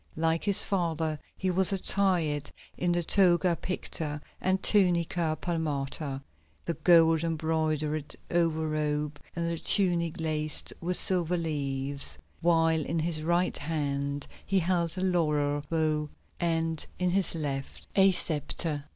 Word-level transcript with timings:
Like 0.15 0.43
his 0.45 0.63
father 0.63 1.19
he 1.37 1.51
was 1.51 1.71
attired 1.71 2.51
in 2.75 2.91
the 2.91 3.03
toga 3.03 3.55
picta 3.55 4.19
and 4.41 4.59
tunica 4.63 5.37
palmata, 5.39 6.23
the 6.65 6.73
gold 6.73 7.23
embroidered 7.23 8.15
over 8.31 8.67
robe 8.67 9.19
and 9.35 9.47
the 9.47 9.59
tunic 9.59 10.15
laced 10.19 10.73
with 10.81 10.97
silver 10.97 11.37
leaves, 11.37 12.17
while 12.41 12.83
in 12.83 12.97
his 12.97 13.21
right 13.21 13.55
hand 13.59 14.25
he 14.43 14.57
held 14.57 14.97
a 14.97 15.01
laurel 15.01 15.61
bough, 15.69 16.09
and 16.39 16.87
in 16.97 17.11
his 17.11 17.35
left 17.35 17.85
a 17.95 18.09
sceptre. 18.09 18.85